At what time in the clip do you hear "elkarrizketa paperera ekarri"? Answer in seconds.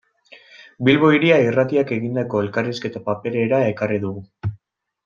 2.47-4.05